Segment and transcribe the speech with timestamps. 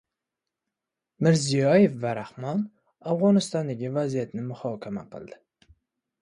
[1.27, 2.63] Mirziyoyev va Rahmon
[3.13, 5.39] Afg‘onistondagi vaziyatni muhokama qildi